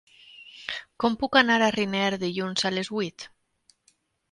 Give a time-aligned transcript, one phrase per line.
[1.03, 3.29] Com puc anar a Riner dilluns a les vuit?